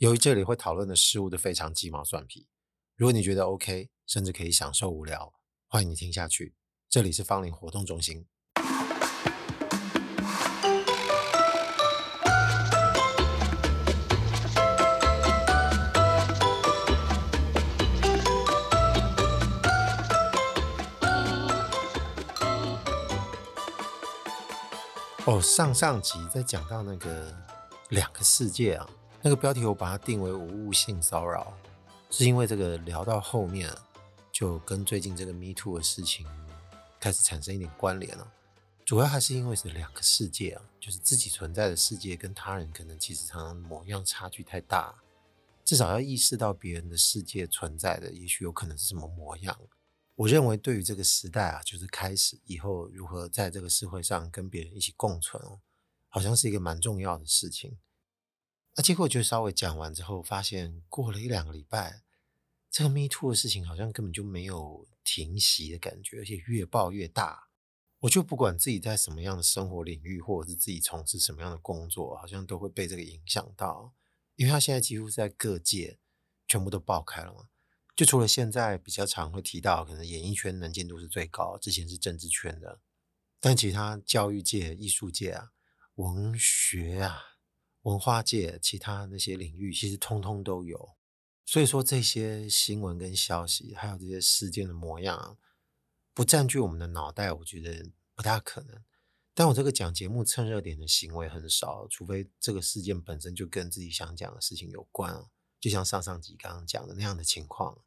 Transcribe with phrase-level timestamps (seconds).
[0.00, 2.46] 由于这里会讨论的事物都非常鸡毛蒜皮，
[2.96, 5.30] 如果你觉得 OK，甚至可以享受无聊，
[5.66, 6.54] 欢迎你听下去。
[6.88, 8.26] 这里是芳林活动中心。
[25.26, 27.36] 哦，上上集在讲到那个
[27.90, 28.88] 两个世界啊。
[29.22, 31.52] 那个标题我把它定为无误性骚扰，
[32.10, 33.70] 是因为这个聊到后面，
[34.32, 36.26] 就跟最近这个 Me Too 的事情
[36.98, 38.32] 开始产生一点关联了。
[38.82, 44.94] 主要还是因为是两个世界啊，就是自己存在的世界跟他人可能其实常常模样差距太大，
[45.66, 49.54] 至少要意识到别人的世界存在的，也许有可能是什么模样。
[50.16, 55.60] 我认为对于这个时代啊，就是开始以后如何在这个社会上跟别人一起共存哦，
[56.08, 57.76] 好像是一个蛮重要的事情。
[58.76, 62.02] 那结果就稍微讲完之后，发现过了一两个礼拜，
[62.70, 67.48] 这个 Me Too 的事情好像根本就没有停息的感觉，而且越爆越大。
[67.98, 73.92] 我就不管自己在什么样的生活领域，或者是自己从事什么样的工作，好像都会被这个影响到。
[74.36, 75.98] 因为他现在几乎在各界
[76.48, 77.48] 全部都爆开了嘛，
[77.94, 82.80] 就除了现在比较常会提到，可能演艺圈能见度是最高，之前是政治圈的，
[83.38, 85.50] 但其他教育界、艺术界啊、
[85.96, 87.29] 文学啊。
[87.82, 90.96] 文化界其他那些领域，其实通通都有。
[91.46, 95.36] 所以说，这些新闻跟消息，还有这些事件的模样，
[96.14, 98.84] 不占据我们的脑袋，我觉得不大可能。
[99.34, 105.24] 但我这个讲节目蹭热点的行为很少，除非这个事件本身就跟自己想讲的事情有关，
[105.58, 107.78] 就像上上集刚刚讲的那样的情况。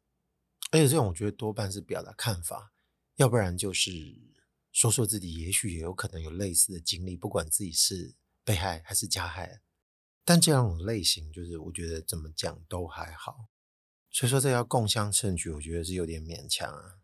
[0.72, 2.72] 而且这种，我觉得多半是表达看法，
[3.16, 3.90] 要不然就是
[4.72, 9.60] 说说自己，也许也有可能有类似的经历，不管自己是被害还是加害。
[10.24, 13.48] 但这样种类型，就是我觉得怎么讲都还好，
[14.10, 16.94] 所以说这要共襄盛举，我觉得是有点勉强啊。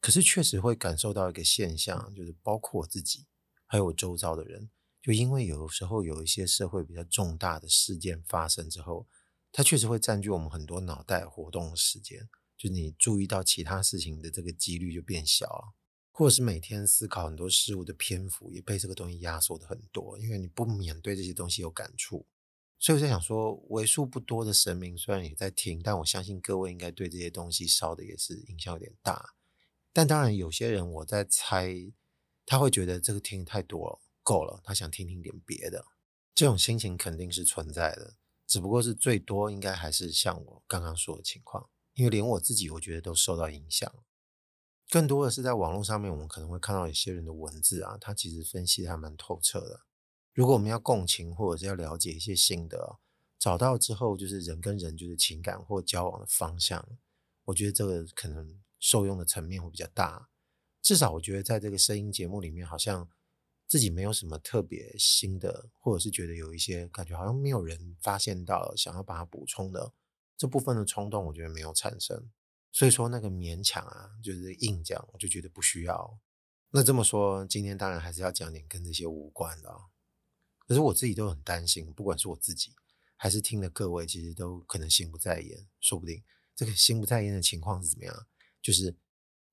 [0.00, 3.26] 可是确实会感受到一个现象，就是包括我自己，
[3.66, 4.70] 还有我周遭的人，
[5.02, 9.08] 就因为有时候有一些社会比较重大的事件发生之后，
[9.50, 15.74] 它确实会占据我们很多脑袋活动的时间，就你注意到其他事情的这个几率就变小了，
[16.12, 22.26] 或者是每天思考很多事物的篇幅也被这个东西压缩的很多，因为你不免对这些东西有感触。
[22.78, 29.34] 所以我在想说，为数不多的神明虽然也在听，但我相信各位应该对这些东西烧的也是影响有点大。
[29.92, 31.92] 但当然，有些人我在猜，
[32.46, 35.84] 他会觉得这个听太多了，够了，他想听听点别的。
[36.34, 38.14] 这种心情肯定是存在的，
[38.46, 43.92] 只不过是最多应该还是像我刚刚说的情况，因为连我自己我觉得都受到影响。
[44.88, 49.80] 更多的是在网络上面，我们可能会看到一些人的文字啊，他其实分析还蛮透彻的。
[50.38, 53.00] 如果我们要共情，或者是要了解一些心得，
[53.40, 56.88] 找到之后就是人跟人就是情感或交往的方向，
[57.46, 60.28] 我觉得这个可能受用的层面会比较大。
[60.80, 63.08] 至少我觉得在这个声音节目里面，好像
[63.66, 69.92] 自己没有什么特别新的，或者是觉得有一些感觉好像没有人发现到，想要把它补充的
[70.36, 72.30] 这部分的冲动，我觉得没有产生。
[72.70, 76.20] 所以说那个勉强啊，就是硬讲，我就觉得不需要。
[76.70, 79.68] 那这么说，今天当然还是要讲点跟这些无关的。
[80.68, 82.74] 可是我自己都很担心，不管是我自己
[83.16, 85.66] 还是听的各位，其实都可能心不在焉。
[85.80, 86.22] 说不定
[86.54, 88.26] 这个心不在焉的情况是怎么样？
[88.60, 88.94] 就是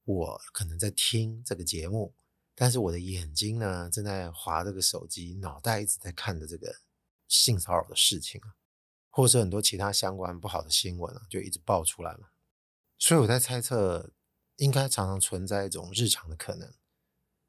[0.03, 2.13] 我可能在听这个节目，
[2.53, 6.75] 但是我的眼睛呢正在划这个手机，脑袋一直在看着这个
[7.29, 8.53] 性骚扰的事情啊，
[9.09, 12.31] 或者很多其他相关不好的新闻啊，就一直爆出来了。
[12.97, 14.11] 所以我在猜测，
[14.57, 16.73] 应该常常存在一种日常的可能。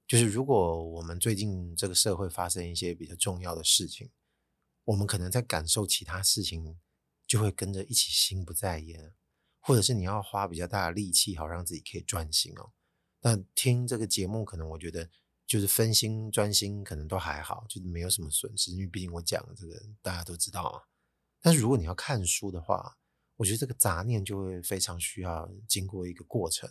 [0.06, 4.11] 就是如果我们最近这个社会发生一些比较重要的事情，
[4.84, 6.78] 我们可能在感受其他事情，
[7.27, 9.12] 就会跟着一起心不在焉，
[9.61, 12.71] 或者是你要花比较大的力气，好让自己可以专心哦。
[13.22, 15.11] 那听这个节目，可能我觉得
[15.44, 20.83] 就是分心专心，可能都还好，就是没有什么损失，因为毕竟我讲的这个大家都知道啊。
[21.41, 22.97] 但是如果你要看书的话，
[23.35, 26.70] 我觉得这个杂念就会非常需要经过一个过程。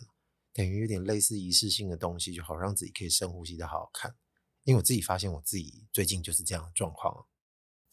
[0.56, 4.16] 等于有点类似仪式性的东西，就好让自己可以深呼吸的好好看。
[4.64, 7.26] 因为我自己发现我自己最近就是这样的状况。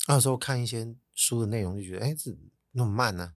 [0.07, 2.31] 那时候看一些书的内容就觉得，哎，这
[2.71, 3.35] 那么慢呢？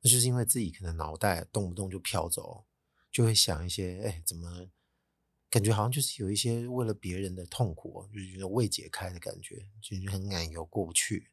[0.00, 2.66] 那就是因为自己可能脑袋动不动就飘走，
[3.10, 4.68] 就会想一些，哎，怎么
[5.50, 11.32] 感觉好像就是有一些为了别人的痛苦，就是觉得未解开的感觉，就是很难有过不去。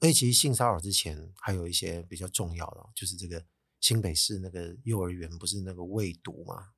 [0.00, 3.46] 而且其实性骚扰之前还有一些比较重要的，就是这个。
[3.80, 6.71] 新北市那个幼儿园不是那个喂毒吗？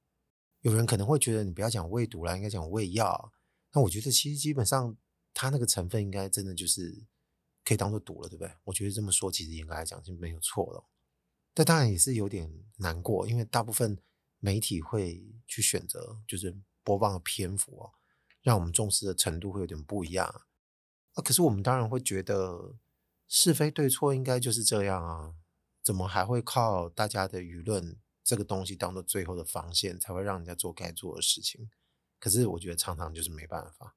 [0.65, 3.33] 有人可能会觉得你不要讲喂毒了，应该讲喂药。
[3.73, 4.97] 那我觉得其实基本上
[5.35, 7.05] 它那个成分应该真的就是
[7.63, 8.51] 可以当做赌了，对不对？
[8.65, 10.83] 我觉得这么说其实应该来讲是没有错的。
[11.53, 13.99] 但当然也是有点难过，因为大部分
[14.39, 17.93] 媒体会去选择就是播放的篇幅哦，
[18.41, 20.27] 让我们重视的程度会有点不一样
[21.13, 21.23] 啊。
[21.23, 22.77] 可是我们当然会觉得
[23.29, 25.35] 是非对错应该就是这样啊，
[25.83, 31.69] 怎么还会靠大家的舆论这个东西当做最后的防线，才会让人家做该做的事情？
[32.19, 33.97] 可是我觉得常常就是没办法。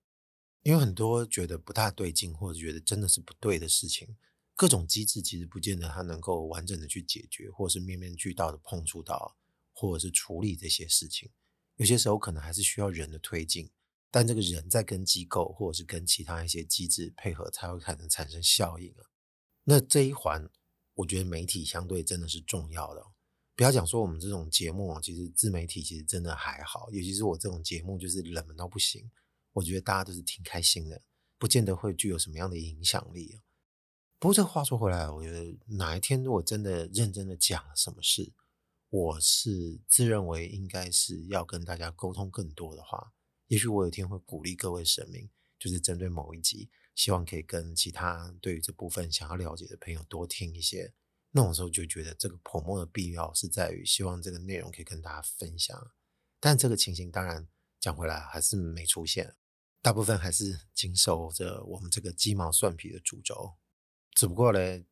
[0.63, 4.18] 因为很多觉得不大对劲，或者觉得真的是不对的事情，
[4.53, 9.38] 各种机制其实不见得它能够完整的去解决，或者是面面俱到的碰触到，
[9.71, 11.31] 或者是处理这些事情。
[11.77, 13.71] 有些时候可能还是需要人的推进，
[14.12, 19.07] 但这个人在跟机构或者是跟其他一些机制配合，才会可能产生效应啊。
[19.63, 20.50] 那这一环，
[20.95, 23.06] 我觉得媒体相对真的是重要的。
[23.57, 29.09] 不要讲说我们这种节目，其实自媒体其实真的还好，尤其是我这种节目，就是冷门到不行。
[29.51, 31.01] 我觉得大家都是挺开心的，
[31.39, 33.42] 不见得会具有什么样的影响力。
[34.19, 38.31] 不过这话说回来，我觉得哪一天如果真的认真的讲什么事，
[38.92, 43.12] 我是自认为应该是要跟大家沟通更多的话，
[43.48, 45.27] 也许我有一天会鼓励各位神明，
[45.57, 50.94] 就是针对某一集，希望可以跟其他对于这部分想要了解的朋友多听一些。
[51.38, 55.92] 那种时候就觉得这个 promo 的必要是在于希望这个内容可以跟大家分享，
[56.39, 57.48] 但这个情形当然
[57.80, 59.36] 讲回来还是没出现。
[59.80, 63.54] 大部分还是经守着我们这个鸡毛蒜皮的主轴，
[64.16, 64.84] 只不过呢，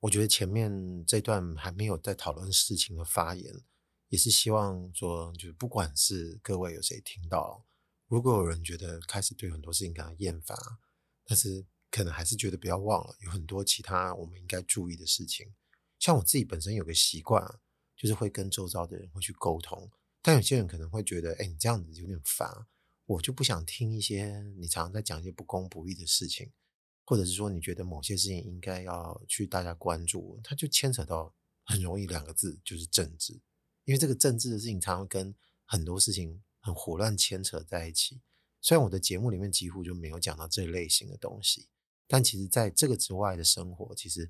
[0.00, 3.62] 我觉得前面这段还没有在讨论事情的发言，
[4.08, 7.64] 也是希望说，就是不管是各位有谁听到，
[8.08, 10.58] 如果有人觉得开始对很多事情感到厌烦，
[11.24, 15.54] 但是可能还是觉得不要忘了，有很多其他我们应该注意的事情。
[16.02, 17.60] 像我自己本身有个习惯，
[17.94, 19.88] 就是会跟周遭的人会去沟通，
[20.20, 22.66] 但有些人可能会觉得，哎，你这样子有点烦。
[23.06, 26.50] 我就不想听一些你常常在讲一些不公不义的事情，
[27.04, 31.32] 或者是说你觉得某些事情应该要去大家关注，它就牵扯到
[31.62, 33.34] 很容易两个字，就是政治。
[33.84, 35.32] 因为这个政治的事情常常跟
[35.64, 38.20] 很多事情很胡乱牵扯在一起。
[38.60, 41.68] 虽然我的节目里面几乎就没有讲到这类型的东西，
[42.08, 44.28] 但其实在这个之外的生活，其实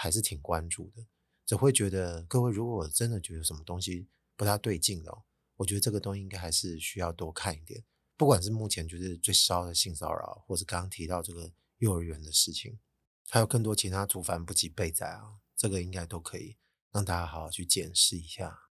[0.00, 1.04] 还是挺关注的。
[1.44, 4.06] 只会觉得各位如果真的觉得什么东西
[4.36, 5.12] 不大对劲的，
[5.56, 7.82] 我觉得这个东西应该还是需要多看一点。
[8.16, 12.78] 不管是目前就是最烧的性骚扰，或是刚刚提到这个幼儿园的事情，
[13.28, 16.56] 还有更多其他族繁不及备载啊，这个应该都可以
[16.92, 18.70] 让大家好好去检视一下。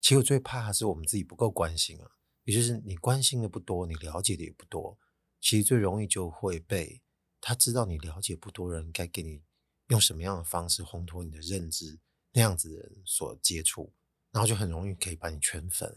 [0.00, 2.10] 其实我最怕的是我们自己不够关心啊，
[2.44, 4.98] 也就是你关心的不多，你了解的也不多，
[5.40, 7.02] 其实最容易就会被
[7.40, 9.42] 他知道你了解不多人该给你
[9.88, 11.98] 用什么样的方式烘托你的认知
[12.32, 13.92] 那样子的人所接触，
[14.30, 15.96] 然后就很容易可以把你圈粉。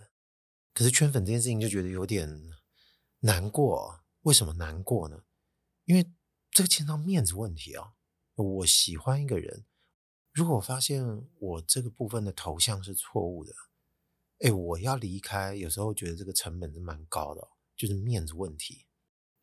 [0.73, 2.51] 可是圈粉这件事情就觉得有点。
[3.21, 5.23] 难过，为什么难过呢？
[5.85, 6.13] 因为
[6.51, 7.93] 这个牵到面子问题啊。
[8.35, 9.65] 我喜欢一个人，
[10.31, 13.51] 如果我发现我这个部分的头像是错误的，
[14.41, 18.85] 哎，我要离开，有时候觉得这个成本是蛮高的，就是面子问题。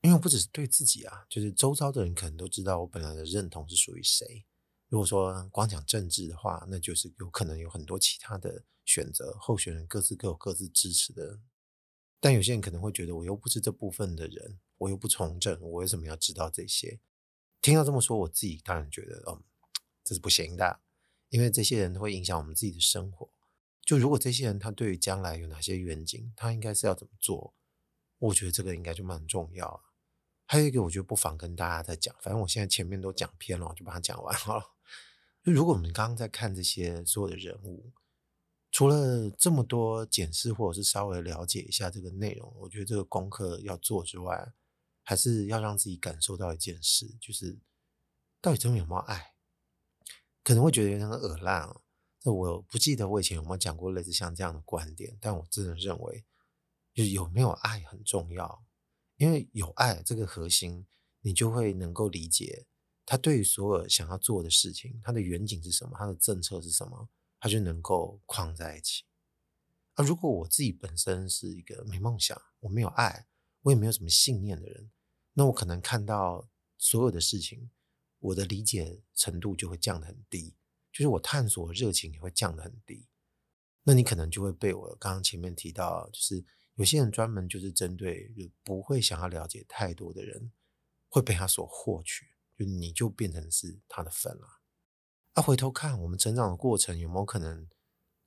[0.05, 4.45] 因为我不只是对自己啊，就是周遭的人可能都知道我本来的认同是属于谁。
[4.91, 11.41] 如果说光讲政治的话，那就是有可能有很多其他的选择，候选人各自各有各自支持的。
[12.21, 17.01] 但有些人可能会觉得，我又不是这部分的人，我又不从政，我为什么要知道这些？
[17.63, 19.43] 听到这么说，我自己当然觉得，嗯，
[20.05, 20.81] 这是不行的，
[21.31, 23.31] 因为这些人会影响我们自己的生活。
[23.81, 27.55] 就如果这些人他对于将来有哪些愿景，他应该是要怎么做？
[28.19, 29.84] 我觉得这个应该就蛮重要了。
[30.47, 34.65] 还有一个，我觉得不妨跟大家再讲，反正我现在前面都讲偏了，我就把它讲完好了。
[35.43, 37.93] 就如果我们刚刚在看这些所有的人物。
[38.77, 44.53] 除了这么多检视或者是稍微了解一下这个内容，我觉得这个功课要做之外，
[45.05, 47.57] 还是要让自己感受到一件事，就是
[48.41, 49.35] 到底真的有没有爱？
[50.43, 51.83] 可能会觉得有点恶烂啊。
[52.19, 56.25] 这我不记得我以前有没有讲过类似像这样的观点，但我真的认为，
[56.93, 58.65] 就是有没有爱很重要，
[59.17, 60.87] 因为有爱这个核心，
[61.21, 62.67] 你就会能够理解
[63.07, 67.09] 他对于所有想要做的事情，他的远景是什么，他的政策是什么。
[67.41, 69.05] 他就能够框在一起。
[69.97, 73.27] 而如果我自己本身是一个没梦想、我没有爱、
[73.61, 74.91] 我也没有什么信念的人，
[75.35, 77.71] 那我可能看到所有的事情，
[78.19, 80.57] 我的理解程度就会降得很低，
[80.91, 83.07] 就是我探索热情也会降得很低。
[83.83, 86.43] 那你可能就会被我刚刚前面提到，就是
[86.77, 90.53] 有些人专门就是针对就不会想要了解太多的人，
[91.09, 92.27] 会被他所获取，
[92.59, 94.47] 就你就变成是他的粉了。
[95.35, 97.69] 啊、回头看我们成长的过程，有没有可能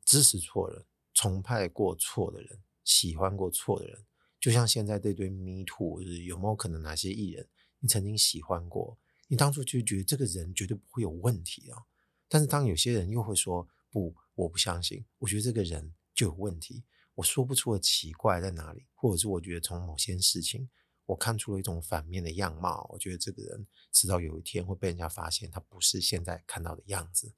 [0.05, 4.05] 支持错人、崇拜过错的人、喜欢过错的人？
[4.39, 7.49] 就像现在这堆 Me Too，有没有可能哪些艺人
[7.79, 11.83] 你曾经喜欢过，你当初就觉得这个人绝对不会有问题啊。
[12.29, 16.83] 但是当有些人又会说不，我不相信，我觉得这个人就有问题，
[17.17, 20.69] 我说不出的奇怪在哪里，或者是我觉得从某些事情
[21.07, 27.33] 我看出了一种反面的样貌，我觉得这个人迟早有一天会被人家发现他不是现在看到的样子。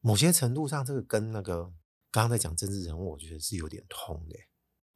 [0.00, 1.62] 某些程度上，这个跟那个
[2.10, 4.36] 刚刚在讲政治人物，我觉得是有点通的。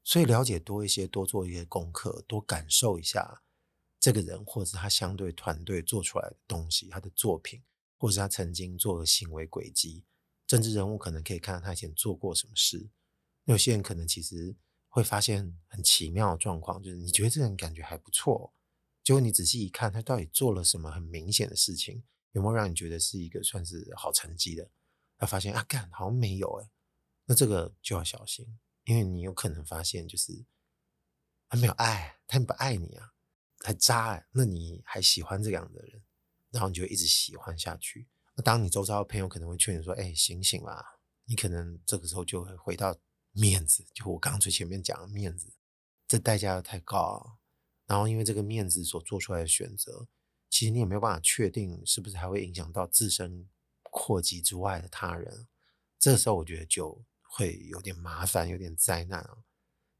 [0.03, 3.45] 所以了解多一些，多做一些功课，多感受一下
[4.01, 7.63] 这个人，或者是他相对团队做出来的东西，他的作品，
[7.97, 10.05] 或者是他曾经做的行为轨迹。
[10.45, 12.91] 政治人物可能可以看到他以前做过什么事。
[13.45, 14.57] 有些人可能其实
[14.89, 18.53] 会发现很奇妙的状况，就是你觉得这个人感觉还不错，
[19.03, 24.71] 结果你仔细一看，他到底做了什么很明显的事情，有没有让你觉得是一个算是好成绩的？
[25.17, 26.69] 他发现啊，干好像没有诶，
[27.27, 28.59] 那这个就要小心。
[28.85, 30.45] 因为你有可能发现，就是
[31.49, 33.13] 他没有爱，他不爱你啊，
[33.61, 36.03] 还渣哎，那你还喜欢这样的人，
[36.51, 38.09] 然后你就一直喜欢下去。
[38.45, 40.85] 当你周遭的朋友可能会劝你说：“哎，醒醒啦！”
[41.25, 42.95] 你可能这个时候就会回到
[43.35, 45.53] 面子，就我刚刚最前面讲的面子，
[46.09, 47.37] 这代价又太高。
[47.85, 50.09] 然后因为这个面子所做出来的选择，
[50.49, 53.47] 其实你也没有办法确定是不是还会影响到自身
[53.83, 55.47] 扩及之外的他人。
[55.99, 57.05] 这时候我觉得就。
[57.37, 59.39] 会有点麻烦，有点灾难啊！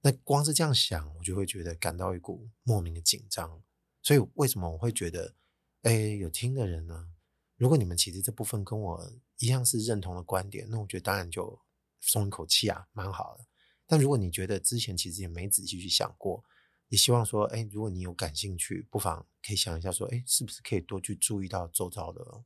[0.03, 3.61] 那光是这样想，我就会觉得感到一股莫名的紧张。
[4.05, 5.35] 所以为什么我会觉得，
[5.83, 7.09] 哎，有听的人呢？
[7.57, 11.61] 如果你们其实这部分跟我一样是认同的观点，那我觉得当然就
[12.07, 13.47] 松一口气啊，蛮好的。
[13.87, 16.45] 但如果你觉得之前其实也没仔细去想过，
[16.89, 22.45] 也希望说，哎，如果你有感兴趣，不妨可以想一下，说，哎，是不是可以多去注意到周遭的，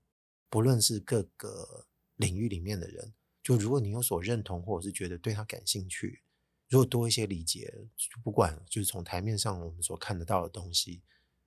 [0.49, 1.87] 不论是各个
[2.17, 3.15] 领域里面的人。
[3.43, 6.23] 就如果你有所认同，或者是觉得对他感兴趣，
[6.69, 7.73] 如果多一些理解，
[8.23, 11.03] 不管就是从台面上我们所看得到的东西，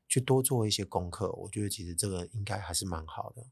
[0.07, 3.45] 去多做一些功课，我觉得其实这个应该还是蛮好的。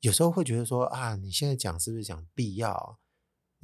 [0.00, 2.98] 有时候会觉得说啊，你现在讲是不是讲必要？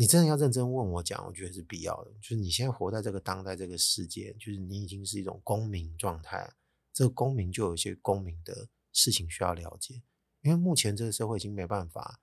[0.03, 2.11] 你真的要认真问我讲，我觉得是必要的。
[2.21, 6.53] 就是你现在活在这个当代这个世界，就是你已经是一种公民状态，
[6.93, 10.03] 这个公民就有一些公民的事情需要了解，
[10.41, 12.21] 因为目前这个社会已经没办法。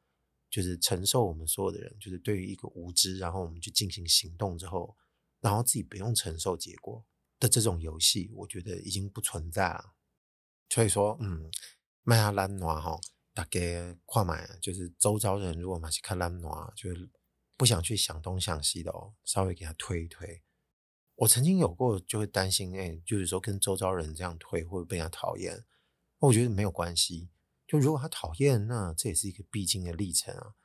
[0.50, 4.98] 就是承受我们所有的人，就是对于一个无知，然后我们去进行行动之后，
[5.40, 7.06] 然后自己不用承受结果
[7.40, 9.94] 的这种游戏，我觉得已经不存在了。
[10.68, 11.50] 所以说，嗯，
[12.02, 13.00] 麦阿兰诺哈，
[13.32, 17.08] 大概跨买就是周遭人如果买去看兰诺，就是
[17.60, 20.42] 不想去想东想西的哦，稍微给他推一推。
[21.16, 25.66] 我曾经有过就会担心，哎，就是说跟周遭人这样推会被人家讨厌？
[26.20, 27.30] 我觉得没有关系。
[27.68, 30.56] 就如果他讨厌，那这也是一个必经的历程啊。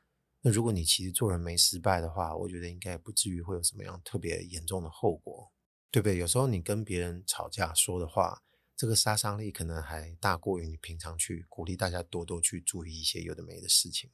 [0.42, 5.50] 那如果你其实做人没失败的话，我觉得应该不至于会有什么样特别严重的后果，
[5.90, 6.16] 对不对？
[6.16, 8.44] 有时候你跟别人吵架说的话，
[8.76, 14.12] 这个杀伤力可能还大过于你平常去鼓励大家多多去注意一些有的没的事情。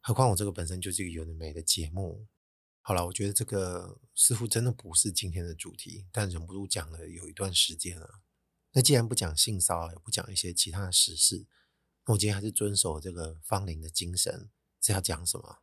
[0.00, 2.26] 何况我这个本身就是一个有的没的节目。
[2.82, 8.22] 好了，我觉得这个似乎真的不是今天的主题，但忍不住讲了有一段时间了。
[8.72, 11.46] 那既然不讲性骚扰，也不讲一些其他的时事。
[12.06, 15.58] 那我今天还是遵守这个芳龄的精神，是要讲什么？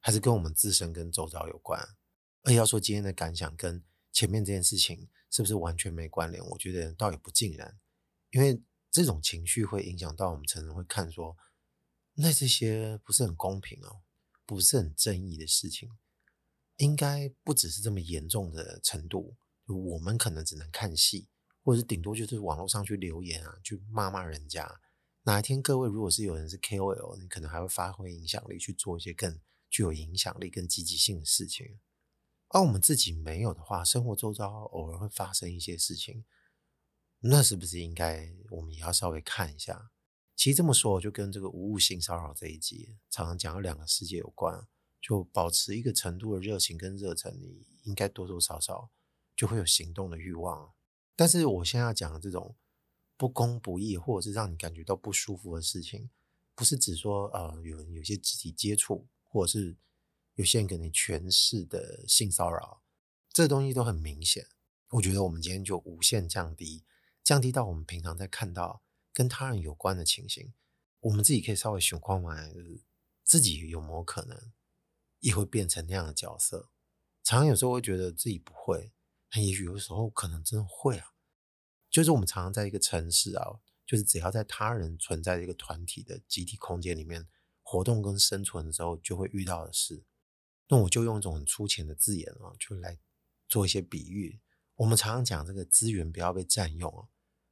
[0.00, 1.96] 还是跟我们自身跟周遭有关？
[2.42, 6.44] 而要说今天的感想跟前面这件事情是不是完全没关联？
[6.44, 7.78] 我觉得倒也不尽然，
[8.30, 11.36] 因为这种情绪会影响到我们，成人会看说，
[12.20, 14.02] 那这些不是很公平哦，
[14.44, 15.88] 不是很正义的事情，
[16.78, 21.28] 应该不只是这么严重的程度，我们可能只能看戏，
[21.62, 24.80] 或者是顶多就是网络上去留言啊，去骂骂人家。
[25.22, 29.38] 哪一天各位如果是有人是 KOL，你可能还会发挥影响力去做一些更
[29.70, 31.78] 具有影响力、更积极性的事情。
[32.48, 36.24] 而我们自己没有的话，生活周遭偶尔会发生一些事情，
[37.20, 39.92] 那是不是应该我们也要稍微看一下？
[40.38, 44.66] 其实这么说，我就跟这个无误性骚扰这一集常常讲的两个世界有关。
[45.00, 48.88] 就保持一个程度的热情跟热忱，你应该多多少少
[49.36, 50.72] 就会有行动的欲望。
[51.16, 52.56] 但是我现在要讲的这种。
[53.20, 56.08] 不公不义，或者是让你感觉到不舒服的事情，
[56.54, 59.76] 不是指说呃有有些肢体接触，或者是
[60.36, 62.80] 有些人给你权势的性骚扰，
[63.32, 64.46] 这东西都很明显。
[64.90, 66.84] 我觉得我们今天就无限降低，
[67.24, 68.82] 降低到我们平常在看到
[69.18, 70.54] 跟他人有关的情形，
[71.00, 72.54] 我们自己可以稍微想看看，
[73.24, 74.52] 自己有没有可能
[75.18, 76.70] 也会变成那样的角色。
[77.24, 78.92] 常常有时候会觉得自己不会，
[79.28, 81.14] 但也许有时候可能真的会啊。
[81.90, 87.26] 就是我们常常在一个城市啊，就是只要在他人存在的一个团体的集体空间里面
[87.64, 90.04] 活动跟生存的时候，就会遇到的事。
[90.68, 93.00] 那我就用一种很粗浅的字眼啊，就来
[93.48, 94.40] 做一些比喻。
[94.76, 97.08] 我们常常讲这个资源不要被占用啊，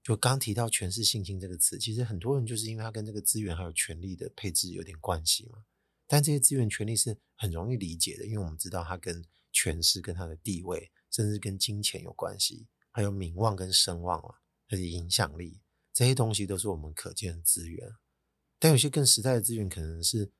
[0.07, 5.65] 就刚提到权势性侵这个词，其实很多人就是因为他跟这个资源还有权力的配置有点关系嘛。
[6.07, 14.37] 但这些资源权力是很容易理解的，因为我们知道它跟权势、跟他的地位，甚至跟金钱有关系，还有名望跟声望啊，
[14.69, 15.61] 还有影响力，
[15.93, 17.91] 这些东西都是我们可见的资源。
[18.61, 20.31] 但有些更实在的资源，可能是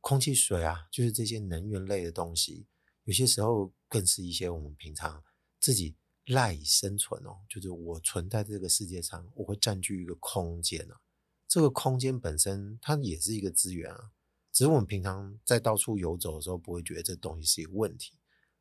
[0.00, 2.68] 空气、水啊，就是这些能源类的东西。
[3.02, 5.24] 有些时候更是一些我们平常
[5.58, 5.96] 自己。
[6.26, 11.00] 赖以生存哦，就是我存在这个世界上，我会占据一个空间啊。
[11.48, 14.10] 这个空间本身它也是一个资源啊，
[14.52, 18.14] 只是我们平常在到处游走的时候，不会觉得这东西是一个问题。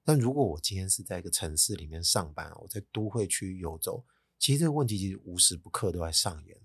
[0.04, 4.06] 但如果我今天是在一个城市里面上班，我在都会区游走，
[4.38, 6.56] 其实这个问题其实无时不刻都在上演。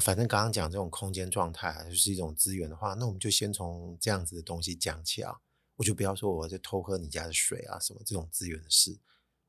[0.00, 5.34] 反正刚刚讲这种空间状态就是一种资源的话，那我们就先从这样子的东西讲起啊。
[5.74, 8.96] 我就不要说我在偷喝你家的水啊，什么这种资源的事。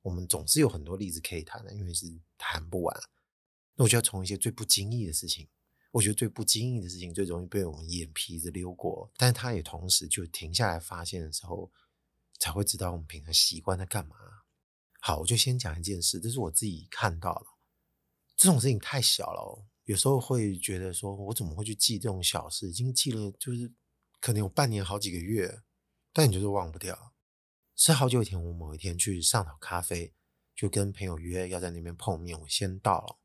[0.01, 2.05] 我们总是有很多例子可以谈的，因为是
[2.37, 2.99] 谈不完。
[3.75, 5.47] 那我就要从一些最不经意的事情，
[5.91, 11.71] 我觉得最不经意的事情最容易被我们眼皮子溜过，但是他也同时就停下来发现的时候，
[12.39, 14.15] 才会知道我们平常习惯在干嘛。
[15.01, 17.45] 好，我就先讲一件事，这是我自己看到的。
[18.35, 22.69] 这种事情太小了，有时候会觉得说，我怎么会去记这种小事？
[22.69, 23.71] 已经记了，就是
[24.19, 25.61] 可能有半年、好几个月，
[26.11, 27.08] 但你就是忘不掉。
[27.81, 30.13] 是好久以前，我某一天去上岛咖啡，
[30.53, 32.37] 就跟朋友约要在那边碰面。
[32.37, 33.19] 我先到了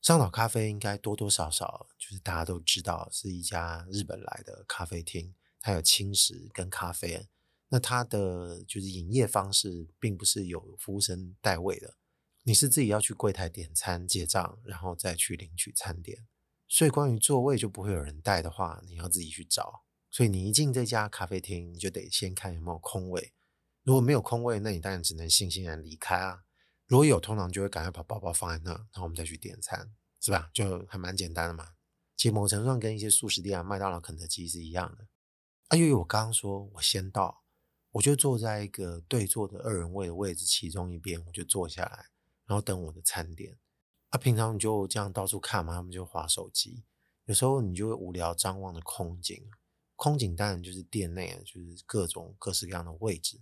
[0.00, 7.28] 上岛咖啡，应该多多少少就是大家都知道是一家日本来的咖啡厅，它有轻食跟咖啡。
[7.68, 11.98] 那它的就是营业方式，并不是有服务生带位的，
[12.44, 16.26] 你是自己要去柜台点餐结账，然后再去领取餐点。
[16.66, 19.84] 所以关于座位就不会有人带的话，你要自己去找。
[20.10, 23.34] 所以你一进这家咖啡厅，你就得先看有没有空位。
[23.82, 26.44] 如果没有空位，那你当然只能悻悻然离开啊。
[26.86, 30.50] 如果有，通常就会赶快把包包放在那，然后我们再去点餐，是吧？
[30.52, 31.74] 就还蛮简单的嘛。
[32.16, 35.06] 其实某程度上跟一些速食店啊、麦当劳、肯德基是一样的。
[35.68, 37.44] 啊，因为我刚刚说我先到，
[37.92, 42.06] 我就坐在一个对坐的二人位的位置其中一边，我就坐下来，
[42.46, 43.56] 然后等我的餐点。
[44.10, 46.84] 啊，平常你就这样到处看嘛，他们就划手机。
[47.26, 49.48] 有时候你就会无聊张望的空景，
[49.94, 53.40] 空景当然就是店内就是各种各式各样的位置。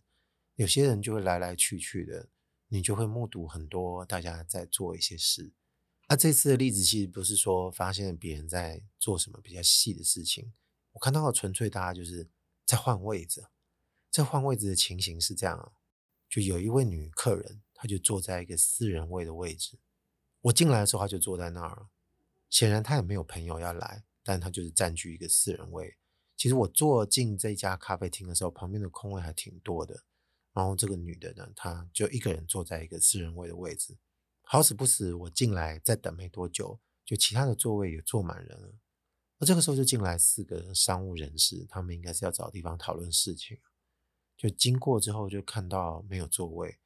[0.58, 2.28] 有些人就会来来去去的，
[2.66, 5.52] 你就会目睹很多大家在做一些事。
[6.08, 10.52] 那这次的例子其实不是说发现别人在做什么比较细的事情，
[10.94, 12.28] 我看到的纯粹大家就是
[12.66, 13.46] 在换位置。
[14.10, 15.70] 在换位置的情形是这样啊，
[16.28, 19.78] 就有一位女客人，她就坐在一个四人位的位置。
[20.40, 21.86] 我进来的时候，她就坐在那儿。
[22.50, 25.96] 显然她也没有朋友要来，但她就是占据一个四人位。
[26.36, 30.02] 其实我坐进这家咖啡厅的时候，旁边的空位还挺多的。
[30.58, 33.96] 然后这个女的呢，她就一个人坐在一个四人位的位置。
[34.42, 38.74] 好死不死，我进来再等没多久，就其他的座位也坐满人了。
[39.38, 43.56] 而这个时候就进来四个商务人士，他们应该是要找地方讨论事情。
[44.36, 46.80] 就经过之后，就看到没有座位，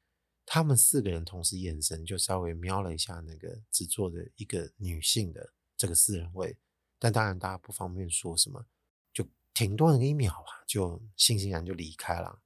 [0.45, 6.55] 他们四个人同时眼神就稍微瞄了一下那个只坐着一个女性的这个四人位，
[6.99, 8.67] 但当然大家不方便说什么，
[9.11, 12.39] 就停顿了一秒吧，就悻悻然就离开了。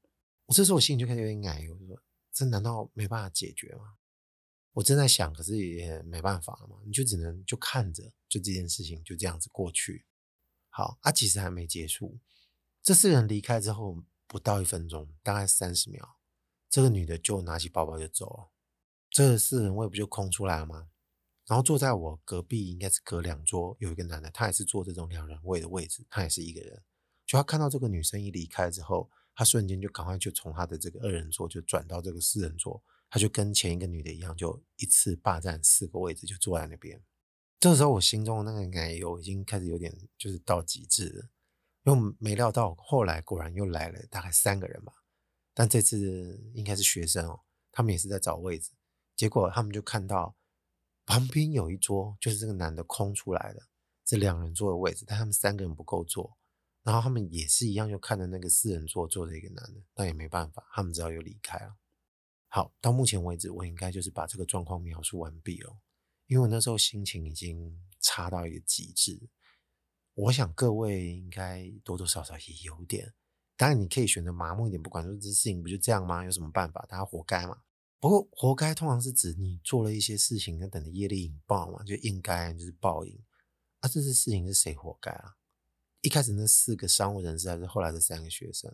[0.48, 2.02] 我这时候我心里就开始有点矮，我就说
[2.34, 3.98] ：“这难道没办法解决吗？”
[4.72, 10.06] 我正在想，可是也没办法了嘛，你就只能就看着，就这件事情就这样子过去。
[10.70, 12.18] 好，啊，其实还没结束。
[12.82, 16.18] 这四人离开之后不到一分钟，大概三十秒，
[16.70, 18.52] 这个女的就拿起包包就走了。
[19.10, 20.90] 这四人位不就空出来了吗？
[21.46, 26.82] 然后坐在我隔壁，应该是隔两桌，有一个男的，他也是坐这种两人位的位置，他也是一个人。
[27.26, 29.12] 就他看到这个女生一离开之后。
[29.38, 37.00] 他瞬间就赶快就从他的这个二人座就转到这个四人座，他就跟前一个女的一样，就一次霸占四个位置，就坐在那边。
[37.60, 41.30] 这时候我心中的那个奶油已经开始有点就是到极致了，
[41.84, 44.92] 因为没料到后来果然又来了大概三个人吧，
[45.54, 48.72] 但这次应该是学生哦，他们也是在找位置，
[49.16, 50.36] 结果他们就看到
[51.06, 53.62] 旁边有一桌就是这个男的空出来的，
[54.04, 56.36] 这两人座的位置，但他们三个人不够坐。
[56.88, 61.76] 然后他们也是一样，就看着那个四人座坐着一个男的，但也没办法，他们只好又离开了。
[62.48, 65.78] 好，到目前为止，我应该就是把这个状况描述完毕了。
[66.28, 69.30] 因为我那时候心情已经差到一个极致。
[70.14, 73.14] 我想各位应该多多少少也有点。
[73.58, 76.24] 当然，你可以选择麻木一点，不管说这事情不就这样吗？
[76.24, 76.86] 有什么办法？
[76.88, 77.64] 大家活该嘛。
[78.00, 83.14] 不过活该通常是指你做了一些事情，那等着业力引爆嘛，就应该就是报应。
[83.82, 85.37] 啊，这次事情是谁活该啊？
[86.08, 88.74] 一开始那四个商务人士，还是后来这三个学生，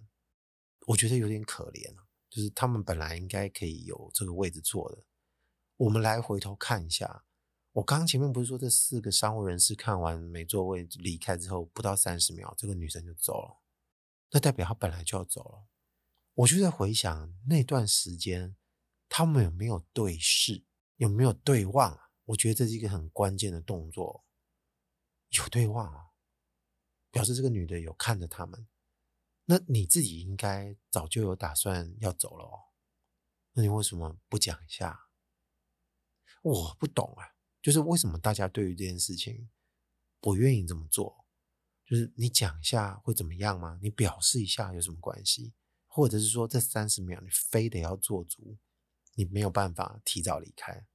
[0.85, 2.05] 我觉得有点可怜啊。
[2.29, 5.03] 就是他们本来应该可以有这个位置坐的。
[5.77, 7.25] 我们来回头看一下，
[7.71, 13.63] 我刚刚前面不是说这四个商务人士看完没座位离开之后，不到三十秒，这个女生就走了，
[14.29, 15.65] 那代表她本来就要走了。
[16.35, 18.55] 我就在回想那段时间，
[19.09, 20.63] 他们有没有对视，
[20.97, 21.99] 有没有对望？
[22.25, 24.23] 我觉得这是一个很关键的动作。
[25.29, 26.12] 有对望啊，
[27.13, 28.67] 表示这个女的有看着他们。
[29.45, 32.59] 那你自己应该早就有打算要走了哦。
[33.51, 35.07] 那你为什么不讲一下？
[36.41, 37.35] 我不懂啊。
[37.61, 39.49] 就是为什么大家对于这件事情
[40.19, 41.25] 不愿意这么做？
[41.85, 43.79] 就是你讲一下会怎么样吗？
[43.81, 45.53] 你表示一下有什么关系？
[45.85, 48.57] 或者是说这三十秒你非得要做足，
[49.13, 50.87] 你没有办法提早离开，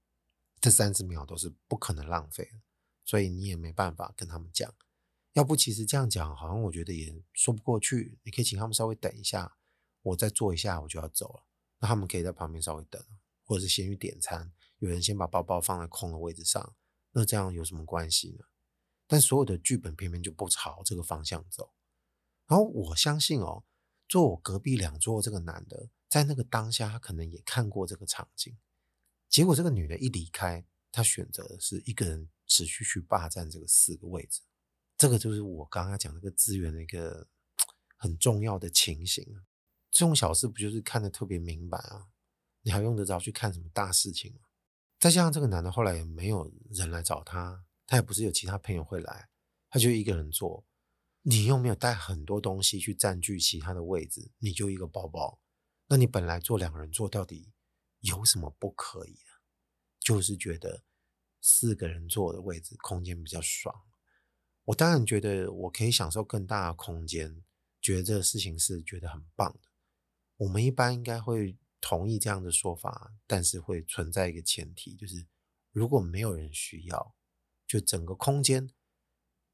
[0.60, 2.60] 这三十秒都是不可能浪费的，
[3.04, 4.74] 所以你也没办法跟他们讲。
[5.38, 8.18] 要不其实这样讲好像我觉得也说不过去。
[8.24, 9.56] 你可以请他们稍微等一下，
[10.02, 11.46] 我再坐一下我就要走了，
[11.78, 13.00] 那他们可以在旁边稍微等，
[13.44, 14.52] 或者是先去点餐。
[14.78, 16.74] 有人先把包包放在空的位置上，
[17.12, 18.46] 那这样有什么关系呢？
[19.06, 21.72] 但所有的剧本偏偏就不朝这个方向走。
[22.48, 23.62] 然后我相信哦，
[24.08, 28.58] 坐我隔壁两桌这个男的，在那个当下，他可能也看过这个场景。
[29.28, 34.40] 结果这个女的一离开，他选择的是一个人持续去霸占这个四个位置。
[34.98, 37.28] 这个就是我刚刚讲那个资源的一个
[37.96, 39.24] 很重要的情形。
[39.90, 42.08] 这种小事不就是看得特别明白啊？
[42.62, 44.40] 你还用得着去看什么大事情吗？
[44.98, 49.28] 再加上这个男的后来也没有人来找他，他也不是有其他朋友会来，
[49.70, 50.66] 他就一个人坐。
[51.22, 55.40] 你又没有带很多东西去占据其他的位置，你就一个包包，
[55.86, 57.52] 那你本来坐两个人坐到底
[58.00, 59.38] 有什么不可以啊？
[60.00, 60.82] 就是觉得
[61.40, 63.72] 四个人坐的位置空间比较爽。
[64.68, 67.42] 我当然觉得我可以享受更大的空间，
[67.80, 69.68] 觉得这个事情是觉得很棒的。
[70.38, 71.58] 我们一般应该会。
[71.80, 75.24] 同意这样的说法，但是会存在一个前提，就是
[75.70, 77.14] 如果没有人需要，
[77.68, 78.68] 就整个空间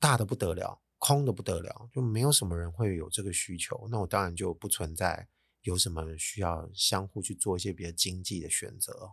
[0.01, 5.29] 大的不得了，空的不得了，就没有什么人会有这个需求，那我当然就不存在
[5.61, 9.11] 有什么需要相互去做一些比较经济的选择。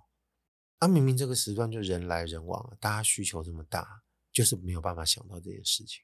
[0.78, 6.04] 啊，明明这个时段就人来人往，大家需求这么大，就是没有办法想到这件事情。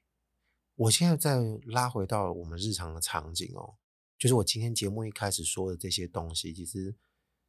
[0.74, 3.76] 我现在再拉回到我们日常的场景哦。
[4.16, 6.94] 就是我今天节目一开始说的这些东西，其实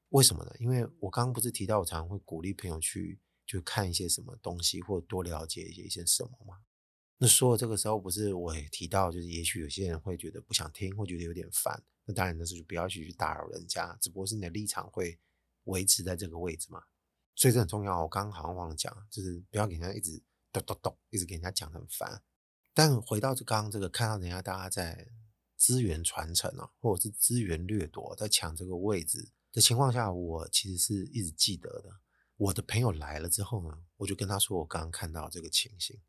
[0.09, 0.51] 为什么呢？
[0.59, 6.59] 因为我刚刚不是提到我常常会鼓励朋友去就看一些什么东西，或者多了解一些一些什么吗？
[7.17, 11.83] 那说的这个时候，不是我也提到，就是也许有些人会觉得不想听，会觉得有点烦。
[12.05, 15.19] 那当然那是就不要去去打扰人家，只不过是你的立场会
[15.63, 16.83] 维持在这个位置嘛。
[17.35, 18.03] 所以这很重要。
[18.03, 22.23] 我刚刚好像忘了讲，就是不要给人家一直咚咚咚，一直给人家讲很烦。
[22.73, 25.11] 但回到刚刚这个，看到人家大家在。
[25.61, 31.99] 资源传承啊，或者是资源掠夺，在抢这个位置的情况下，我其实是一直记得的。
[32.37, 35.99] 我的朋友来了之后呢，我就跟他说我刚刚看到这个情形，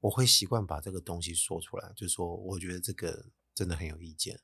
[0.00, 4.40] 我会习惯把这个东西说出来，就是说我觉得这个真的很有意见。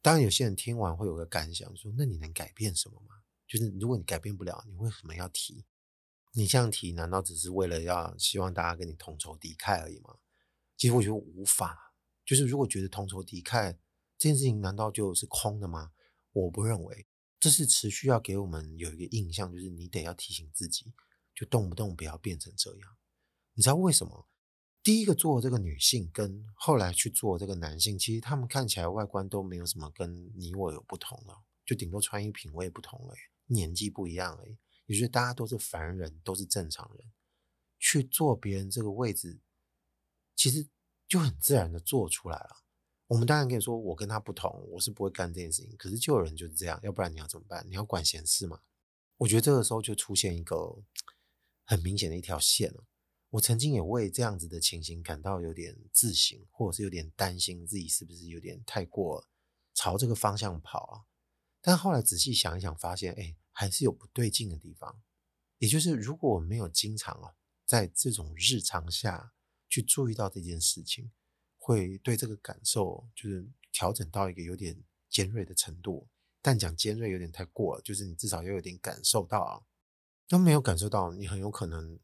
[0.00, 3.24] 当然，有些人听完会有个感想，说那你能改变什么吗？
[3.46, 5.66] 就是如果你改变不了，你为什么要提？
[6.36, 10.18] 你这样提，难道只是为了要希望大家跟你同仇敌忾而已吗？
[10.76, 11.94] 其实我觉得无法。
[12.26, 13.72] 就是如果觉得同仇敌忾
[14.18, 15.92] 这件事情，难道就是空的吗？
[16.32, 17.06] 我不认为，
[17.40, 20.92] 这是持续要给我们有一个印象，就是你得要提醒自己，
[21.34, 22.96] 就动不动不要变成这样。
[23.54, 24.28] 你知道为什么？
[24.82, 34.58] 第一个做这个女性，跟后来去做这个男性，其实他们看起来外观都没有什么跟你我有不同了，就顶多穿衣品味不同而已，年纪不一样而已。
[34.86, 37.12] 也就是大家都是凡人，都是正常人，
[37.78, 39.38] 去做别人这个位置，
[40.34, 40.68] 其实。
[41.08, 42.64] 就很自然的做出来了。
[43.06, 45.72] 我们当然可以说，我跟他不同，我是不会干这件事情。
[45.76, 47.64] 可是就有人就是这样，要不然你要怎么办？
[47.70, 48.60] 你要管闲事嘛？
[49.18, 50.82] 我觉得这个时候就出现一个
[51.64, 52.82] 很明显的一条线了。
[53.30, 59.28] 我曾经也为这样子的情形感到有点自省，或者是有点担心自己是不是有点太过
[59.74, 61.06] 朝这个方向跑啊。
[61.60, 65.00] 但后来仔细想一想，发现哎，还是有不对劲的地方。
[65.58, 69.32] 也就是如果我没有经常啊，在这种日常下。
[69.68, 71.10] 去注意到这件事情，
[71.58, 76.08] 会对这个感受就是调整到一个有点尖锐的程度。
[76.40, 79.66] 但讲尖锐有点太过了，就是你至少要有点感受到啊。
[80.28, 81.98] 都没有感受到，你很有可能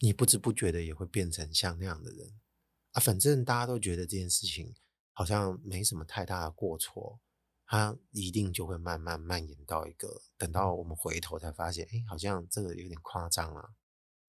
[0.00, 2.40] 你不知不觉的也会变成像那样的人
[2.90, 3.00] 啊。
[3.00, 4.74] 反正大家都觉得这件事情
[5.12, 7.20] 好像没什么太大的过错，
[7.66, 13.74] 它一定就会慢慢蔓延到一个，等到我们回头才发现，哎，好像这个有点夸张了。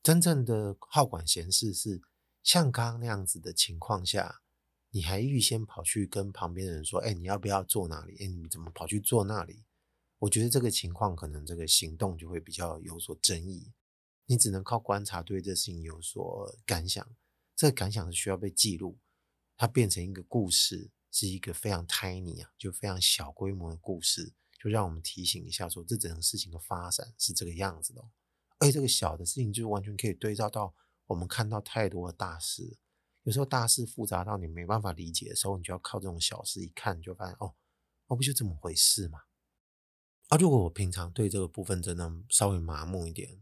[0.04, 2.02] 真正的好管闲事是。
[2.44, 4.40] 像刚刚那样子的情况下，
[4.92, 8.16] 你还预先跑去跟旁边的人说：“哎，你要不要坐那里？
[8.24, 9.66] 哎，你怎么跑去坐那里？”
[10.20, 13.74] 我觉得这个情况可能这个行动就会比较有所争议。
[14.28, 17.06] 你只能靠观察对这事情有所感想，
[17.54, 18.98] 这个感想是需要被记录，
[19.58, 28.08] 它变成一个故事，是一个非常 tiny 啊，就非常小规模的故事，就让我们提醒一下说，这整个事情的发展是这个样子的。
[28.60, 30.76] 而且这个小的事情，就完全可以对照到
[31.08, 32.78] 我们看到太多的大事。
[33.24, 37.56] 有时候大事复杂到你没办法理解的时候，你就要靠这种小事一看，你就发现哦，
[38.06, 39.22] 哦，不就这么回事嘛。
[40.28, 43.42] 啊，如果我平常对这个部分真的稍微麻木一点，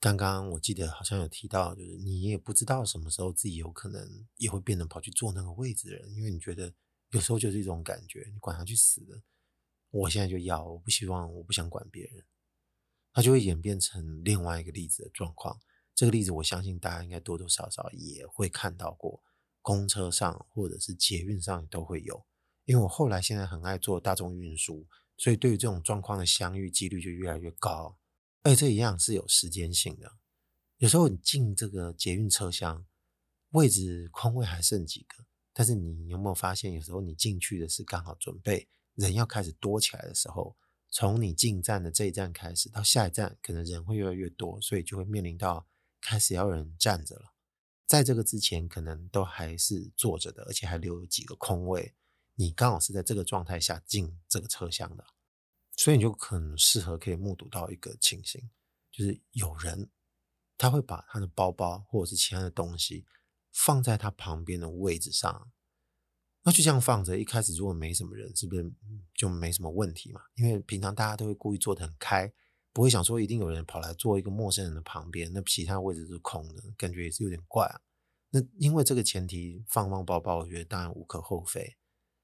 [0.00, 6.74] 刚刚我记得好像有提到，就是你也不知道什么时候自己有可能也会变成跑去坐那个位置的人，因为你觉得
[7.14, 9.22] 有时候就是一种感觉，你管他去死的，
[9.90, 12.24] 我现在就要，我不希望，我不想管别人，
[13.12, 15.60] 它就会演变成另外一个例子的状况。
[15.94, 19.22] 这个例子，我相信大家应该多多少少也会看到过，
[19.62, 22.26] 公车上或者是捷运上都会有。
[22.64, 24.84] 因为我后来现在很爱坐大众运输，
[25.16, 27.96] 所以对于这种状况的相遇几率就越来越高。
[28.42, 30.10] 而且这一样是有时间性的，
[30.78, 32.84] 有时候你进这个捷运车厢，
[33.50, 35.24] 位置空位还剩几个，
[35.54, 40.54] 但是你有没有发现，有时候你进去的是刚好准备人要开始多起来的时候，
[40.90, 45.66] 从你进站的这一站开始到下一站，可能人会越来越多，所以就会面临到。
[46.06, 47.32] 开始要人站着了，
[47.86, 51.94] 在这个之前可能都还是坐着的，而且还留有几个空位。
[52.34, 55.06] 你刚好是在这个状态下进这个车厢的，
[55.78, 58.50] 所以你就很适合可以目睹到一个情形，
[58.92, 59.88] 就是有人
[60.58, 63.06] 他会把他的包包或者是其他的东西
[63.54, 65.50] 放在他旁边的位置上，
[66.42, 67.16] 那就这样放着。
[67.16, 68.70] 一开始如果没什么人，是不是
[69.14, 70.20] 就没什么问题嘛？
[70.34, 72.34] 因为平常大家都会故意坐得很开。
[72.72, 77.80] 不会想说一定有人跑来坐一个陌生人的旁边，那其他位置是空的，感觉也是有点怪啊。
[78.30, 81.76] 那因为这个前提放放包包，我觉得当然无可厚非。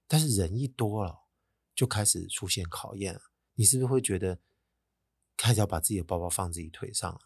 [0.08, 1.20] 但是人一多了，
[1.72, 3.20] 就开始出现考验。
[3.54, 4.40] 你是不是会觉得
[5.36, 7.20] 开始要把自己的包包放自己腿上了？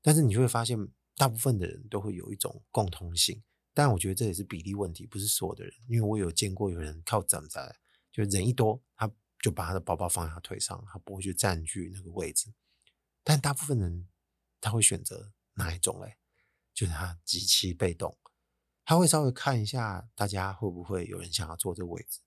[0.00, 0.88] 但是你就会发现，
[1.20, 3.42] 大部分的人都会有一种共通性，
[3.74, 5.74] 但我觉得这也是比例问题，不是所有的人。
[5.86, 7.76] 因为我有见过有人靠站在，
[8.10, 9.10] 就人一多，他。
[9.42, 12.52] 就把他的包包放在他腿上，他不会去占据那个位置。
[13.24, 14.06] 但大部分人
[14.60, 16.18] 他会选择哪一种嘞？
[16.74, 18.18] 就是他极其被动，
[18.84, 22.20] 他会稍微看一下大家会不会有人想要坐这个位置。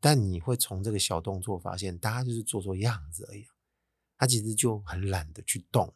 [0.00, 3.46] 但你会从这个小动作发现，大家就是做做样子而已。
[4.18, 5.94] 他其实就很懒得去动。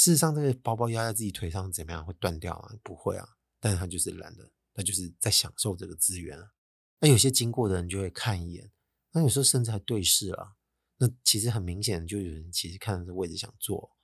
[0.00, 2.72] 事实上，这个包包压在自己腿上怎么样会断掉啊？
[2.82, 3.36] 不会啊。
[3.60, 6.52] 但是他就是懒得，他就是在享受这个资源啊。
[7.00, 8.72] 那有些经过的人就会看一眼。
[9.12, 10.56] 那有时候甚至还对视了，
[10.96, 13.94] 那其实很明显，就有人其实看着这位置想坐，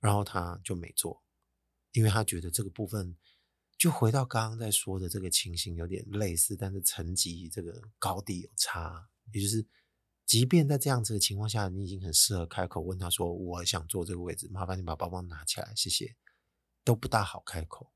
[0.00, 1.22] 然后他就没坐，
[1.92, 3.16] 因为他觉得这个部分
[3.78, 9.64] 就回到刚刚在说的这个情形有点类似，但是层级这个高低有差，也就是
[10.26, 16.16] 即便在这样子的情况下，你已经很适合开口问他说：“我想坐这个位置，麻烦你把包包拿起来，谢谢。”
[16.84, 17.92] 都不大好开口，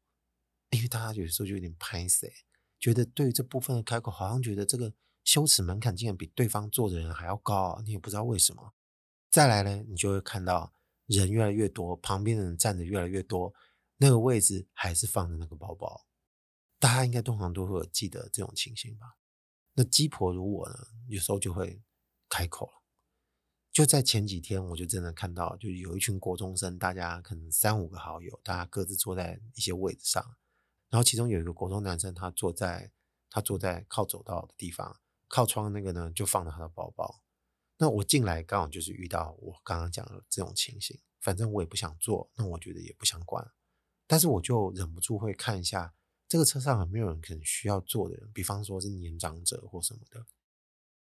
[0.70, 2.32] 因为大家有时候就有点拍谢，
[2.78, 4.94] 觉得对于这部分的开口，好像觉得这个。
[5.24, 8.72] 羞耻门槛竟然比对方坐的人还要高，你也不知道为什么。
[9.28, 10.72] 再来呢，你就会看到
[11.04, 13.52] 人越来越多，旁边的人站的越来越多，
[13.98, 16.06] 那个位置还是放着那个包包。
[16.78, 19.18] 大家应该通常都会有记得这种情形吧？
[19.74, 20.76] 那鸡婆如我呢，
[21.08, 21.78] 有时候就会
[22.28, 22.82] 开口了。
[23.72, 30.36] 就在前几天，我就真的看到，就有一群国中生，大家可能三五个好友，大家各自坐在一些位置上，
[30.88, 32.90] 然后其中有一个国中男生，他坐在
[33.30, 34.98] 他坐在靠走道的地方。
[35.28, 37.20] 靠窗那个呢，就放了他的包包。
[37.76, 40.98] 那我进来刚好就是遇到我刚刚讲的这种情形。
[41.20, 43.46] 反正我也不想坐，那我觉得也不想管。
[44.06, 45.94] 但是我就忍不住会看一下
[46.26, 50.24] 这个车上有没有人可能需要坐的人，比方说是年长者或什么的。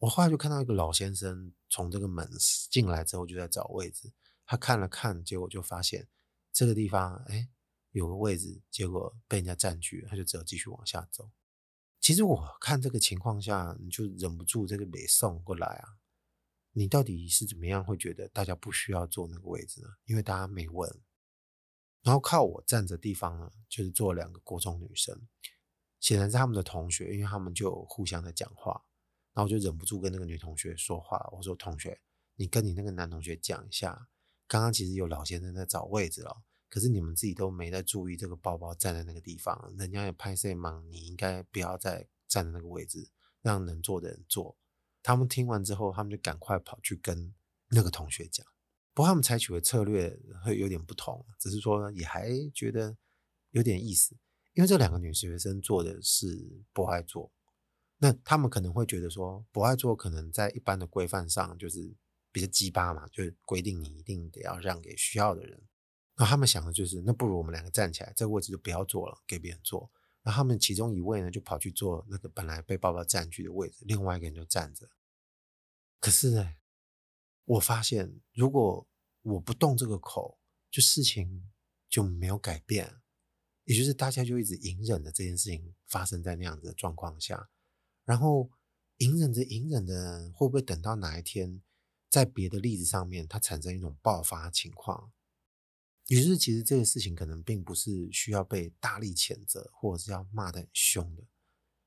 [0.00, 2.28] 我后来就看到一个老先生从这个门
[2.70, 4.12] 进来之后就在找位置。
[4.46, 6.08] 他看了看，结果就发现
[6.52, 7.48] 这个地方哎
[7.92, 11.30] 有个位置，结果被人家占据了，他就只有继续往下走。
[12.00, 15.98] 其实我看这个情况下，你就忍不住这个北送过来啊！
[16.72, 19.88] 你到底是怎么样会觉得大家不需要坐那个位置呢？
[20.06, 21.00] 因为大家没问。
[22.02, 25.28] 然后靠我站着地方呢，就是坐两个国中女生，
[26.00, 28.82] 显然是他们的同学，因为他们就互相在讲话。
[29.40, 31.98] 然后我就忍不住跟那个女同学说话，我说：“同学，
[32.36, 34.06] 你跟你那个男同学讲一下，
[34.46, 43.08] 刚刚其实有老先生在找位置了。”可是你们自己都没在注意这个包包站在那个地方，人家也拍摄忙，你应该不要再站在那个位置，
[43.40, 44.54] 让能坐的人坐。
[45.02, 47.34] 他们听完之后，他们就赶快跑去跟
[47.70, 48.46] 那个同学讲。
[48.92, 52.94] 不过他们采取的策略会有点不同，只是说也还觉得
[53.52, 54.14] 有点意思，
[54.52, 57.32] 因为这两个女学生坐的是不爱座，
[58.02, 61.94] 那他们可能会觉得说不爱做可能在一般的规范上就是
[62.32, 65.62] 比较鸡巴嘛，就是规定你一定得要让给需要的人。
[66.16, 69.90] 那他们想的就是，那不如我们两个站起来，这个位置就不要坐了，给别人坐。
[70.22, 74.88] 然后他们其中一位呢，就跑去坐那个本来被爸爸占据的位置，另外一个人就站着。
[75.98, 76.54] 可是呢，
[77.44, 78.86] 我发现如果
[79.22, 80.38] 我不动这个口，
[80.70, 81.50] 就事情
[81.88, 83.00] 就没有改变，
[83.64, 87.48] 也就是大家就一直隐忍的这件事情发生在那样子的状况下，
[88.04, 88.50] 然后
[88.98, 91.62] 隐忍着隐忍的，会不会等到哪一天，
[92.08, 95.12] 在别的例子上面，它产生一种爆发情况？
[96.08, 101.22] 于是，其实这个事情可能并不是需要被大力谴责，或者是要骂得很凶的。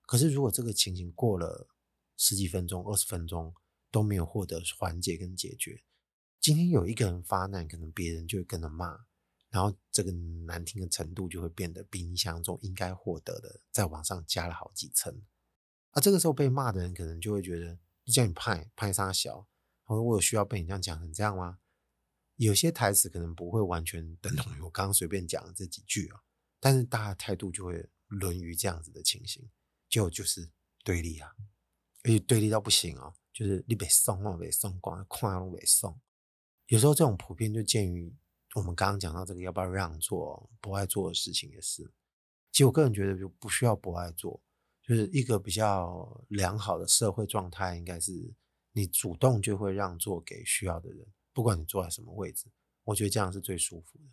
[0.06, 1.68] 可是，如果这个情形过了
[2.16, 3.54] 十几分钟、二十分钟
[3.92, 5.84] 都没有获得缓解跟解决，
[6.40, 8.98] 今天有一个人发难，可能别人就会跟着骂，
[9.50, 15.22] 然后这个难听的程度就会变得比你想中应该获得的再往上加了好几层。
[15.94, 19.48] 啊这个时候被骂的人可能就会觉得，你叫你派派啥小，
[19.84, 21.60] 或者我有需要被你这样讲成这样吗？
[22.38, 26.20] 有些台词可能不会完全等同于我刚刚随便讲的这几句啊，
[26.60, 29.48] 但是大家态度就会沦于这样子的情形，
[29.88, 30.50] 就就是
[30.84, 31.36] 对立啊，
[32.04, 36.02] 而且对立到不行啊，就是你别送，我别送，光看都别送。
[36.68, 38.12] 有时候这种普遍就见于
[38.56, 41.84] 我们刚刚讲到这个要不要让座、不爱做的事情也是。
[42.52, 44.42] 其实我个人觉得就不需要不爱做，
[44.86, 48.34] 就是一个比较良好的社会状态，应该是
[48.74, 51.08] 你主动就会让座给需要的人。
[51.32, 52.48] 不管你坐在什么位置，
[52.84, 54.04] 我觉得这样是最舒服的。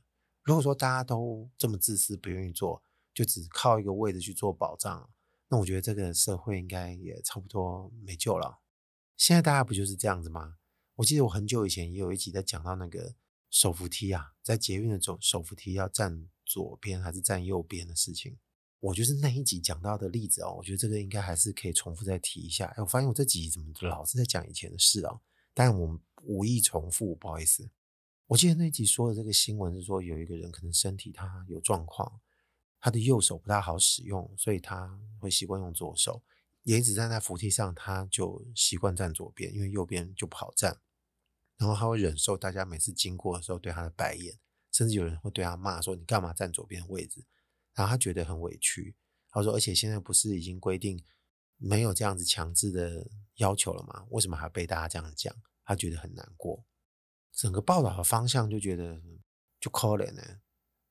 [0.45, 5.11] 如果说大家都这么自私，不愿意坐，就只靠一个位置去做保障，
[5.49, 8.61] 那我觉得这个社会应该也差不多没救了。
[9.17, 10.57] 现在大家不就是这样子吗？
[10.95, 13.15] 我记得我很久以前也有一集在讲到那个
[13.51, 18.39] 手扶梯啊，在捷运的手手扶梯要站左边还是站右边的事情，
[18.81, 20.55] 我就是那一集讲到的例子哦。
[20.57, 22.67] 我觉得这个应该还是可以重复再提一下。
[22.77, 25.21] 哎，我发现我这几集怎么老是在讲以前的事啊？
[25.55, 27.71] 但我们无意重复，不好意思。
[28.27, 32.21] 我记得那一集说的这个新闻是说，有一个人可能身体他有状况，
[32.81, 36.23] 他的右手不太好使用，所以他会习惯用左手。
[36.63, 40.79] 也一直站在扶梯上，他就习惯站左边，因为右边就不好站。
[41.57, 44.39] 然后他会忍受大家每次经过的时候对他的白眼，
[44.71, 47.25] 甚至有人会对他骂说：“你干嘛站左边的位置？”
[47.81, 48.95] 然后他觉得很委屈。
[49.31, 51.03] 他说：“而且现在不是已经规定
[51.57, 54.07] 没有这样子强制的。”要求了吗？
[54.11, 55.35] 为什么还被大家这样讲？
[55.65, 56.63] 他觉得很难过。
[57.33, 59.01] 整个报道的方向就觉得
[59.59, 60.43] 就可怜呢。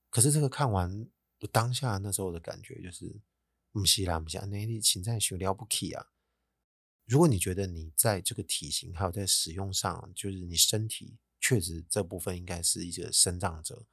[0.10, 1.08] 可是这个看完
[1.42, 3.22] 我当下那时候的感觉就是，
[3.72, 6.08] 不是啦，不是，那你现在学了不起啊！
[7.06, 13.86] 如果你觉得你在这个体型还有在使用上，就是你身体确实这部分应该是一个身障者，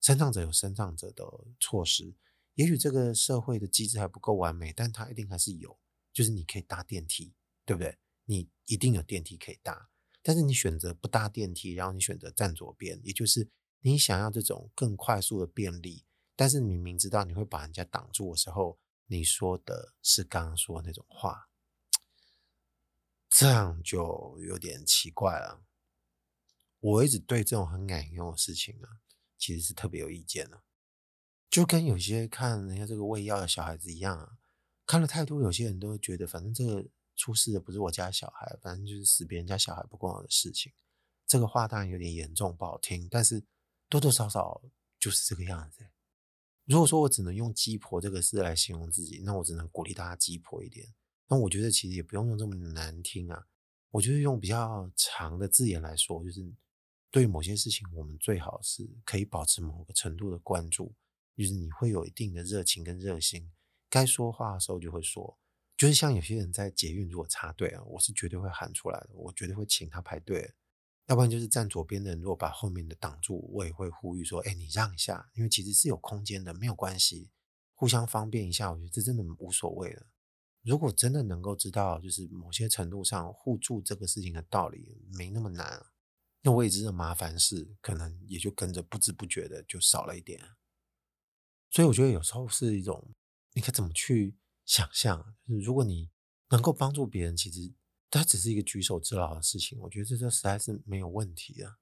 [0.00, 1.24] 身障者有身障者的
[1.58, 2.14] 措施。
[2.54, 5.78] 也许这个社会的机制还不够完美，但它一定还是有，
[6.12, 7.98] 就是你可以搭电梯，对不对？
[8.24, 9.90] 你一定有电梯可以搭，
[10.22, 21.50] 但是你选择不搭电梯，然后你选择站左边，也就是你想要这种更快速的便利，但是你明知道你会把人家挡住的时候，你说的是刚刚说的那种话，
[23.28, 25.64] 这样就有点奇怪了。
[26.80, 29.00] 我一直对这种很敢用的事情啊，
[29.36, 30.62] 其实是特别有意见的，
[31.54, 34.38] 就跟有些看人家这个喂药的小孩子一样啊，
[34.84, 36.84] 看了太多，有些人都会觉得，反正这个。
[37.16, 40.72] 出事的不是我家小孩，反正就是死别人家小孩不关我的事情。
[41.28, 43.44] 这个话当然有点严重，不好听，但是
[43.88, 44.60] 多多少少
[44.98, 45.86] 就是这个样子。
[46.64, 50.92] 如果说我只能用鸡婆这个字来形容自己，那我只能鼓励大家鸡婆一点。
[51.28, 53.46] 那我觉得其实也不用用这么难听啊。
[53.92, 56.52] 我觉得用比较长的字眼来说，就是
[57.12, 60.92] 对某些事情，我们最好是可以保持某个程度的关注，
[61.36, 63.50] 就是你会有一定的热情跟热心，
[63.88, 65.38] 该说话的时候就会说。
[65.76, 70.54] 就是像有些人在捷运如果插队啊，我是绝对会喊出来的，我绝对会请他排队。
[71.06, 77.28] 要不然就是站左边的人如果把后面的挡住，我也会呼吁说：“哎，你让一下，因为其实是有空间的，没有关系，
[77.74, 80.06] 互相方便一下，我觉得这真的无所谓的。
[80.62, 85.84] 如果真的能够知道，就是某些程度上互助这个事情的道理没那么难，
[86.40, 90.40] 那未知的麻烦事可能也就跟着不知不觉的就少了一点。
[91.74, 93.14] 所以我觉得有时候是一种，
[93.54, 94.38] 你该怎么去。
[94.66, 96.10] 想象，就是如果你
[96.48, 97.70] 能够帮助别人，其实
[98.08, 99.78] 它只是一个举手之劳的事情。
[99.78, 101.76] 我觉得这这实在是没有问题的。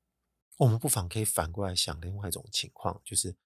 [0.57, 3.37] 我们不妨可以反过来想另外一种情况，就是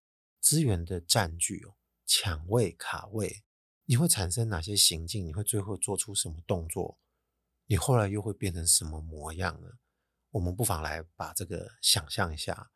[0.41, 3.45] 资源的占据哦，抢位卡位，
[3.85, 5.27] 你会产生哪些行径？
[5.27, 6.99] 你会最后做出什么动作？
[7.66, 9.68] 你后来又会变成什么模样呢？
[10.31, 12.70] 我们不妨来把这个想象一下。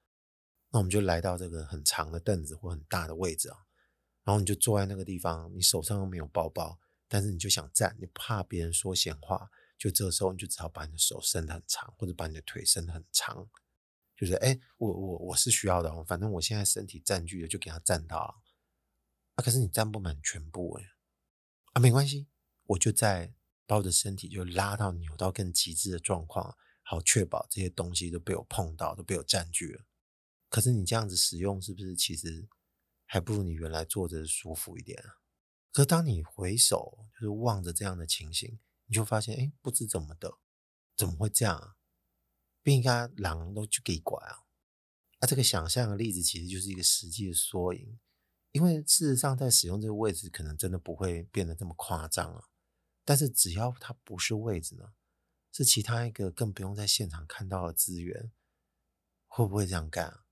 [0.72, 3.64] 那我们就来到这个很长的凳子或很大的位置啊。
[4.24, 13.48] 然后你就坐在那个地方，你手上又没有包包，但是你就想站，你怕别人说闲话，就这时候你就只好把你的手伸得很长，或者把你的腿伸得很长，
[14.16, 18.42] 就是哎，我我我是需要的，反正我现在身体占据了，就给他占到。
[19.36, 20.84] 啊，可是你占不满全部哎，
[21.72, 22.28] 啊，没关系，
[22.66, 23.32] 我就在
[23.66, 29.86] 把我的身体就拉到扭到更极致的状况，好确保这些东西都被我碰到，都被我占据了。
[30.48, 32.46] 可是你这样子使用，是不是其实
[33.12, 35.18] 还不如你原来坐着舒服一点啊？
[35.72, 40.38] 可是当你回首，就是望着这样的情形，你就发现，哎，不知怎么的，
[40.96, 41.74] 怎么会这样啊？
[42.62, 44.46] 不应该狼都去给拐啊！
[45.20, 47.98] 那这个想象的例子其实就是一个实际的缩影，
[48.52, 52.44] 因为事实上在使用这个位置，可能真的不会变得这么夸张啊。
[53.04, 54.92] 但是只要它不是位置呢，
[55.50, 58.30] 是其他一个更不用在现场看到的资源，
[59.26, 60.26] 会不会这样干啊？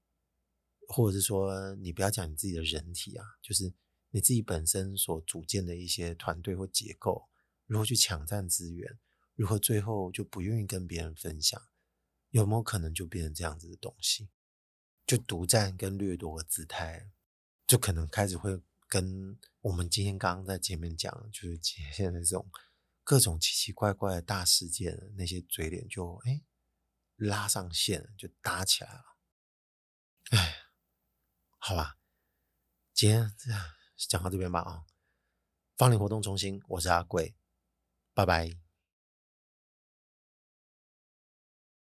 [0.90, 3.74] 或者是说，你不要讲你自己的人体啊，就是
[4.10, 7.28] 你自己本身所组建的一些团队或结构，
[7.66, 8.98] 如何去抢占资源，
[9.34, 11.62] 如何最后就不愿意跟别人分享，
[12.30, 14.30] 有没有可能就变成这样子的东西？
[15.06, 17.10] 就独占跟掠夺的姿态，
[17.66, 18.58] 就可能开始会
[18.88, 22.50] 跟我们今天刚刚在前面讲，就是现在这种
[23.04, 26.42] 各种奇奇怪怪的大事件，那些嘴脸就哎
[27.16, 29.04] 拉上线，就打起来了，
[30.30, 30.67] 哎。
[31.68, 31.98] 好吧，
[32.94, 33.30] 今天
[34.08, 34.86] 讲到这边吧啊！
[35.76, 37.34] 芳林活动中心，我是阿贵，
[38.14, 38.67] 拜拜。